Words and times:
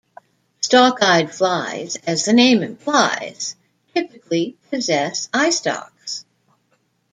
Stalk-eyed 0.61 1.31
flies, 1.31 1.95
as 2.07 2.25
the 2.25 2.33
name 2.33 2.63
implies, 2.63 3.55
typically 3.93 4.57
possess 4.71 5.27
eyestalks. 5.31 6.25